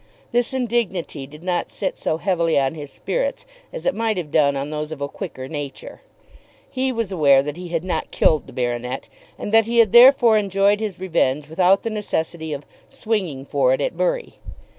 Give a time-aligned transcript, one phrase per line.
[0.31, 4.55] This indignity did not sit so heavily on his spirits as it might have done
[4.55, 6.01] on those of a quicker nature.
[6.71, 10.39] He was aware that he had not killed the baronet, and that he had therefore
[10.39, 14.39] enjoyed his revenge without the necessity of "swinging for it at Bury."